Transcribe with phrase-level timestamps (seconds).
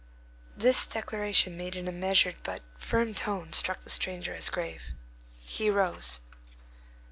[0.57, 4.85] This declaration, made in a measured but firm tone, struck the stranger as grave.
[5.41, 6.21] He rose.